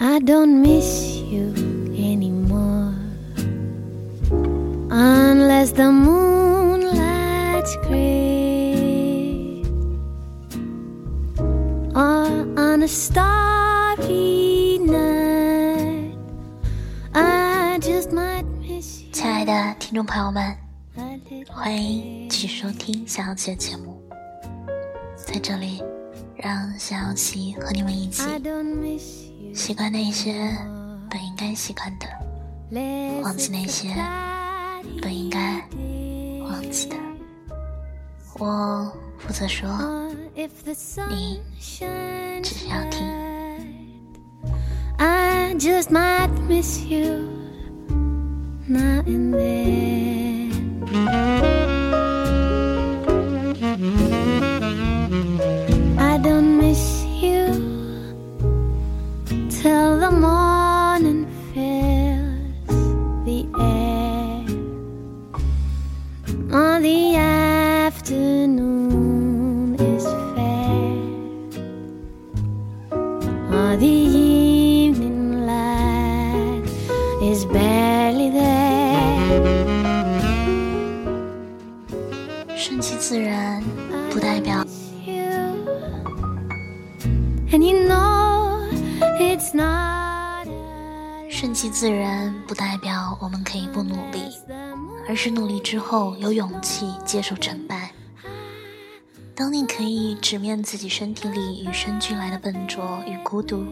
[0.00, 1.52] I don't miss you
[1.94, 2.94] anymore
[4.90, 9.62] unless the moonlight's gray
[11.94, 16.14] or on a starry night.
[17.14, 19.12] I just might miss you.
[19.12, 20.56] 亲爱的听众朋友们，
[20.96, 24.00] a little 欢迎继续收听小小琪的节目。
[25.16, 25.82] 在这里，
[26.36, 28.22] 让小小琪和你们一起
[29.53, 30.33] 习惯那些
[31.09, 32.07] 本应该习惯的
[33.21, 33.89] 忘记那些
[35.01, 35.61] 本应该
[36.43, 36.95] 忘记的
[38.39, 39.69] 我负责说
[40.35, 40.47] 你
[42.43, 43.05] 只是要听
[44.97, 47.41] i just might miss you
[48.67, 51.60] not in then.
[59.61, 63.80] Till the morning fills the air.
[91.41, 94.21] 顺其自然不代表我们可以不努力，
[95.09, 97.91] 而是努力之后有勇气接受成败。
[99.33, 103.65] 当你可以直面自己身体里与生俱来的笨拙与孤独，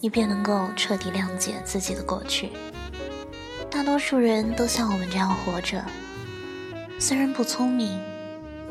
[0.00, 2.50] 你便能够彻底谅解自己的过去。
[3.70, 5.80] 大多数人都像我们这样活着，
[6.98, 8.00] 虽然不聪明，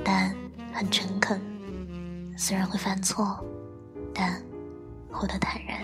[0.03, 0.35] 但
[0.73, 1.39] 很诚恳；
[2.37, 3.41] 虽然会犯错，
[4.13, 4.43] 但
[5.09, 5.79] 活得坦然。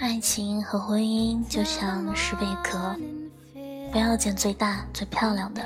[0.00, 2.96] 爱情和婚姻就像是贝壳，
[3.92, 5.62] 不要捡最大最漂亮的，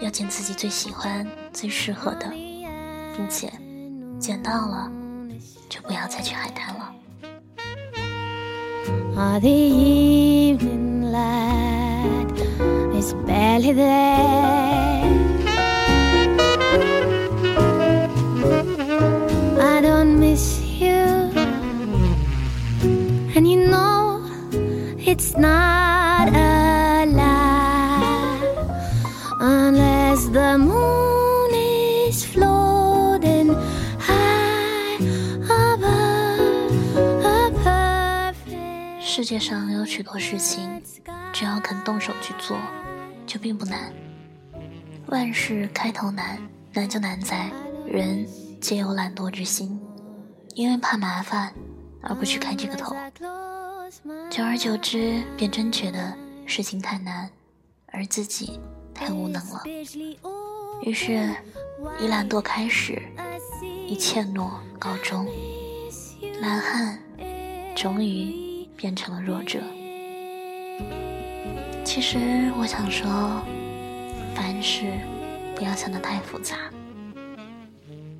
[0.00, 2.32] 要捡自己最喜欢、最适合的，
[3.17, 3.51] 并且
[4.19, 4.91] 捡到了
[5.69, 6.89] 就不要再去海滩了。
[9.15, 12.33] Or the evening light
[12.95, 15.03] is barely there.
[19.59, 21.31] I don't miss you,
[23.35, 24.21] and you know
[24.97, 28.39] it's not a lie
[29.39, 31.06] unless the moon
[39.28, 40.82] 世界上有许多事情，
[41.34, 42.56] 只要肯动手去做，
[43.26, 43.92] 就并不难。
[45.08, 46.38] 万事开头难，
[46.72, 47.50] 难就难在
[47.86, 48.26] 人
[48.58, 49.78] 皆有懒惰之心，
[50.54, 51.52] 因为怕麻烦
[52.00, 52.96] 而不去开这个头。
[54.30, 57.28] 久而久之，便真觉得事情太难，
[57.88, 58.58] 而自己
[58.94, 59.62] 太无能了。
[60.82, 61.36] 于是，
[62.00, 63.02] 以懒惰开始，
[63.86, 65.28] 以怯懦告终，
[66.40, 66.98] 懒汉
[67.76, 68.47] 终于
[68.78, 69.60] 变成了弱者。
[71.84, 72.16] 其实
[72.56, 73.42] 我想说，
[74.36, 74.92] 凡事
[75.56, 76.54] 不要想得太复杂。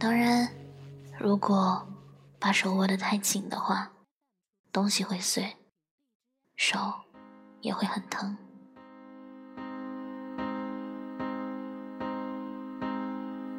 [0.01, 0.49] 当然，
[1.17, 1.87] 如果
[2.41, 3.89] 把手握得太紧的话，
[4.73, 5.55] 东西会碎，
[6.57, 6.77] 手
[7.61, 8.37] 也会很疼。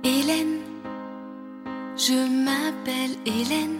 [0.03, 0.59] Hélène,
[1.95, 3.79] je m'appelle Hélène,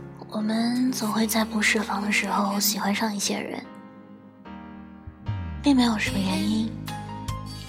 [0.31, 3.61] 我们总会在不设防的时候喜欢上一些人，
[5.61, 6.71] 并没有什么原因，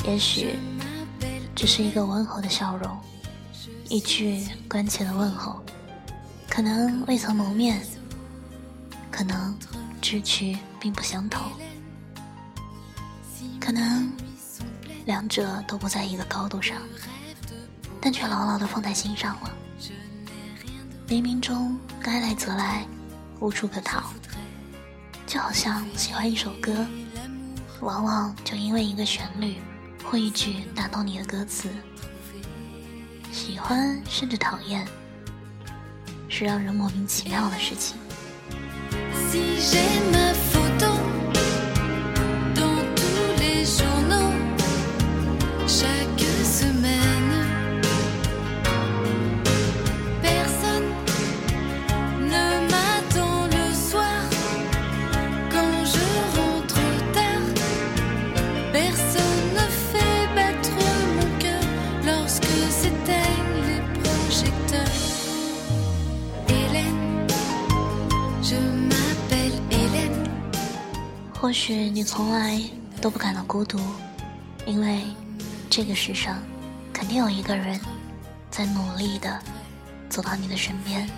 [0.06, 0.56] 也许
[1.56, 2.97] 只是一个温和的笑容，
[3.88, 5.61] 一句关切的问候，
[6.49, 7.82] 可能未曾谋面，
[9.11, 9.58] 可能
[10.00, 11.50] 志趣并不相投，
[13.58, 14.08] 可能
[15.05, 16.76] 两者都不在一个高度上，
[18.00, 19.50] 但却牢牢地放在心上了。
[21.12, 22.87] 冥冥中该来则来，
[23.38, 24.03] 无处可逃。
[25.26, 26.87] 就好像喜欢一首歌，
[27.81, 29.56] 往往就因为一个旋律
[30.03, 31.69] 或一句打动你的歌词。
[33.31, 34.88] 喜欢甚至讨厌，
[36.31, 37.99] 是让人莫名其妙的事情。
[72.02, 72.60] 你从来
[73.00, 73.78] 都不感到孤独，
[74.66, 75.02] 因为
[75.70, 76.43] 这个世上
[76.93, 77.81] 肯定有一个人
[78.50, 79.40] 在努力的
[80.08, 81.08] 走到你的身边。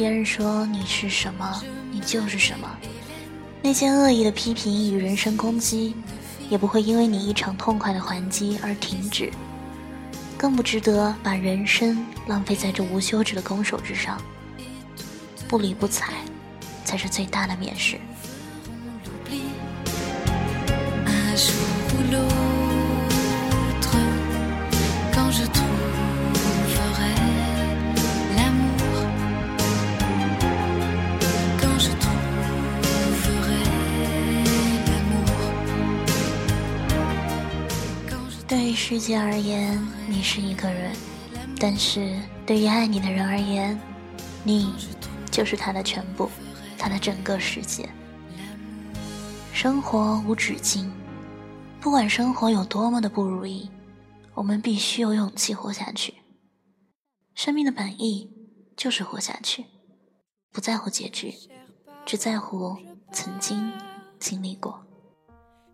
[0.00, 1.62] 别人说你是什么，
[1.92, 2.66] 你就是什么。
[3.60, 5.94] 那些恶意的批评与人身攻击，
[6.48, 9.30] 也不会因为你一场痛快的还击而停止。
[10.38, 14.18] 更不值得把人生浪费在这无休止的攻守之上。
[15.46, 16.14] 不理不睬，
[16.82, 18.00] 才是最大的蔑视。
[38.90, 40.92] 世界而言，你是一个人；
[41.60, 43.80] 但是对于爱你的人而言，
[44.42, 44.74] 你
[45.30, 46.28] 就是他的全部，
[46.76, 47.88] 他的整个世界。
[49.52, 50.90] 生活无止境，
[51.80, 53.70] 不管生活有多么的不如意，
[54.34, 56.14] 我们必须有勇气活下去。
[57.36, 58.28] 生命的本意
[58.76, 59.66] 就是活下去，
[60.50, 61.32] 不在乎结局，
[62.04, 62.76] 只在乎
[63.12, 63.72] 曾经
[64.18, 64.84] 经历过。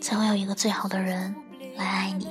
[0.00, 1.34] 才会有一个最好的人
[1.76, 2.26] 来爱你。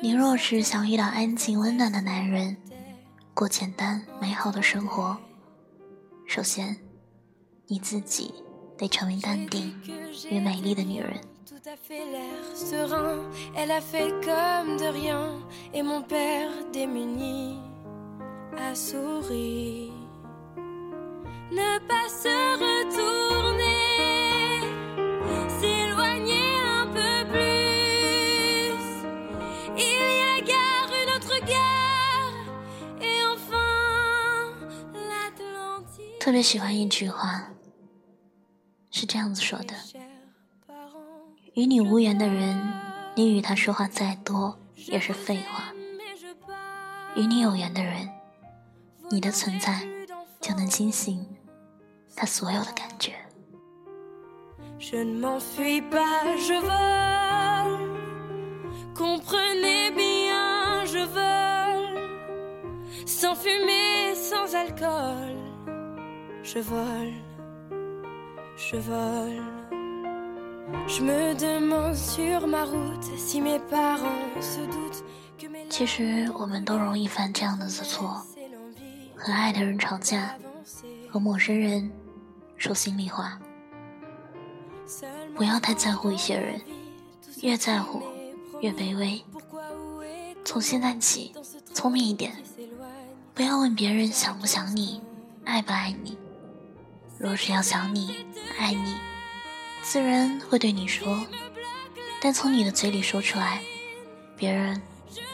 [0.00, 2.56] 你若是想遇到安静温暖的男人，
[3.34, 5.16] 过简单美好的生活，
[6.26, 6.76] 首先，
[7.66, 8.34] 你自己
[8.76, 9.74] 得成为淡定
[10.30, 11.20] 与美丽的女人。
[36.28, 37.48] 特别喜欢一句话，
[38.90, 39.74] 是这样子说的：
[41.54, 42.70] 与你无缘的人，
[43.14, 45.72] 你与他说话再多也是废话；
[47.16, 48.10] 与你有缘的人，
[49.10, 49.88] 你的存在
[50.38, 51.26] 就能惊醒
[52.14, 53.14] 他所有的感觉。
[66.50, 67.12] Je vole,
[68.56, 69.42] je vole.
[70.86, 75.04] Je me demande sur ma route si mes parents se doutent
[75.36, 78.22] que mes 其实我们都容易犯这样的错，
[79.14, 80.34] 和爱的人吵架，
[81.10, 81.90] 和陌生人
[82.56, 83.38] 说心里话。
[85.34, 86.58] 不要太在乎一些人，
[87.42, 88.02] 越在乎
[88.62, 89.22] 越卑微。
[90.46, 91.34] 从现在起，
[91.74, 92.32] 聪明一点，
[93.34, 95.02] 不要问别人想不想你，
[95.44, 96.16] 爱不爱你。
[97.18, 98.24] 若是要想你、
[98.58, 98.96] 爱你，
[99.82, 101.26] 自然会对你说，
[102.20, 103.60] 但从你的嘴里说出来，
[104.36, 104.80] 别人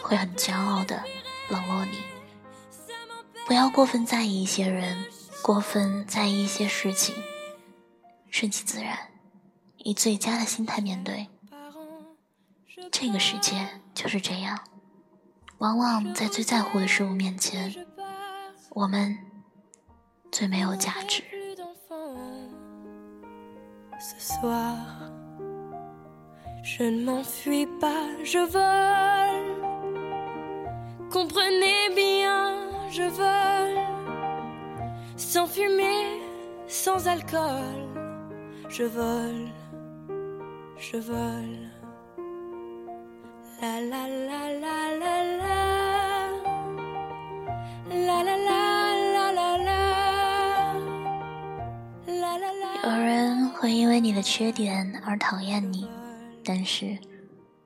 [0.00, 1.04] 会很骄傲的
[1.50, 1.98] 冷落你。
[3.46, 5.04] 不要过分在意一些人，
[5.42, 7.14] 过分在意一些事情，
[8.30, 9.10] 顺其自然，
[9.76, 11.28] 以最佳的心态面对。
[12.90, 14.58] 这个世界就是这样，
[15.58, 17.86] 往往在最在乎的事物面前，
[18.70, 19.18] 我们
[20.32, 21.22] 最没有价值。
[24.04, 24.76] Ce soir.
[26.62, 29.50] Je ne m'enfuis pas, je vole.
[31.10, 33.80] Comprenez bien, je vole.
[35.16, 36.20] Sans fumée,
[36.66, 37.80] sans alcool.
[38.68, 39.48] Je vole,
[40.78, 41.60] je vole.
[43.62, 45.64] La la la la la la.
[48.06, 48.63] La la la la
[53.64, 55.88] 会因为你的缺点而讨厌你，
[56.44, 56.98] 但是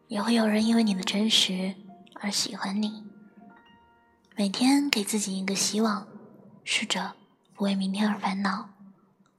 [0.06, 1.74] 也会有人因为你的真实
[2.20, 3.02] 而喜欢你。
[4.36, 6.06] 每天给自己一个希望，
[6.62, 7.14] 试着
[7.56, 8.68] 不为明天而烦恼，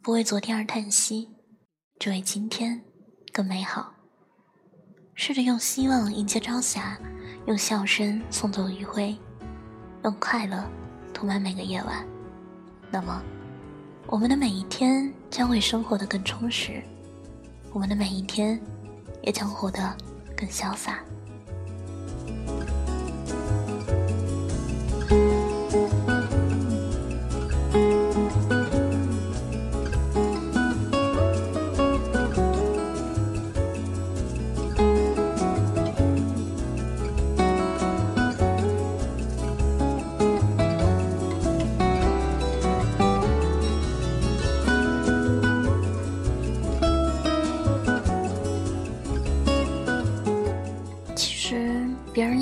[0.01, 1.29] 不为昨天而叹息，
[1.97, 2.81] 只为今天
[3.31, 3.93] 更美好。
[5.15, 6.99] 试着用希望迎接朝霞，
[7.47, 9.17] 用笑声送走余晖，
[10.03, 10.69] 用快乐
[11.13, 12.05] 涂满每个夜晚。
[12.91, 13.23] 那么。
[14.11, 16.81] 我们的每一天将会生活的更充实，
[17.71, 18.59] 我们的每一天
[19.21, 19.95] 也将活得
[20.35, 20.99] 更潇洒。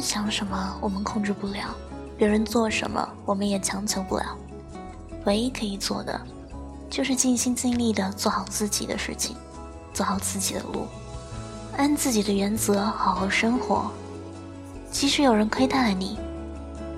[0.07, 1.75] 想什么我们控制不了，
[2.17, 4.23] 别人做什么我们也强求不了。
[5.25, 6.17] 唯一可以做的，
[6.89, 9.35] 就是尽心尽力的做好自己的事情，
[9.91, 10.87] 走好自己的路，
[11.75, 13.91] 按自己的原则好好生活。
[14.89, 16.17] 即使有人亏待了你，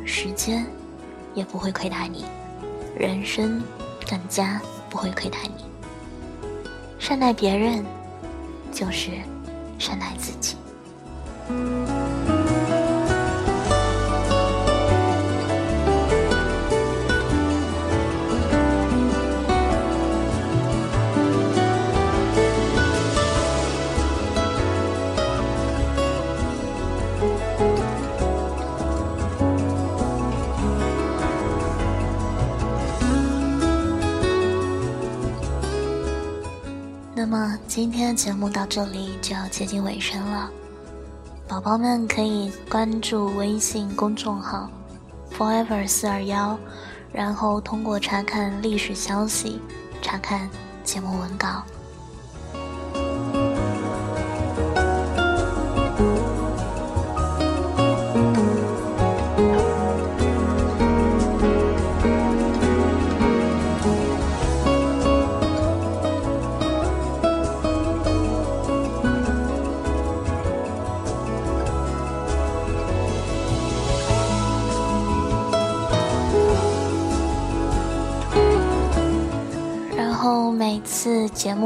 [0.06, 0.64] 时间
[1.34, 2.26] 也不会亏待你，
[2.96, 3.64] 人生
[4.08, 5.66] 更加不会亏待你。
[7.00, 7.84] 善待别人，
[8.72, 9.14] 就是
[9.80, 10.56] 善待自己。
[37.70, 40.50] 今天的节目到这里就要接近尾声了，
[41.48, 44.68] 宝宝们可以关注微信公众号
[45.38, 46.58] “forever 四二幺”，
[47.14, 49.62] 然后通过查看历史消息，
[50.02, 50.50] 查看
[50.84, 51.64] 节目文稿。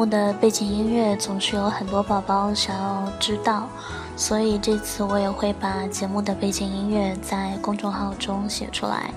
[0.06, 3.68] 的背景音乐总是有很多宝宝想要知道，
[4.16, 9.12] 所以这次我也会把节目的背景音乐在公众号中写出来。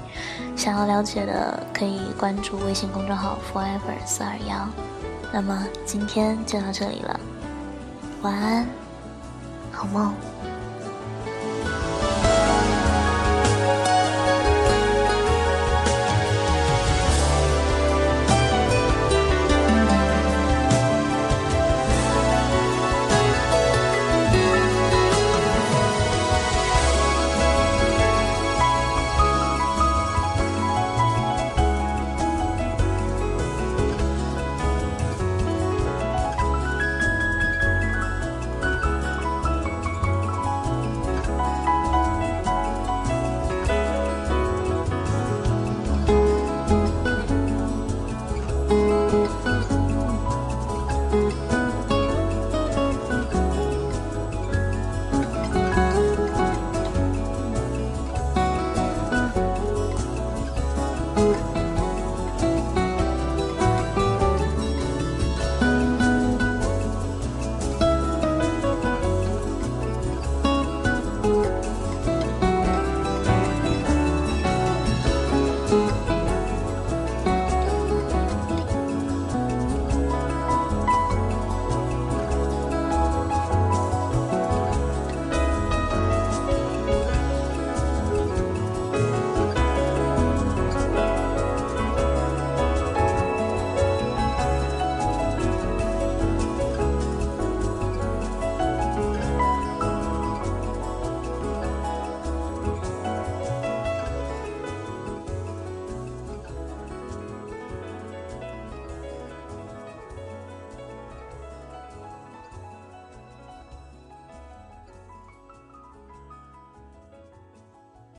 [0.57, 4.69] 想要了解的可以关注微信公众号 forever 四二幺。
[5.33, 7.21] 那么今天就到这里了，
[8.23, 8.66] 晚安，
[9.73, 10.14] 好梦。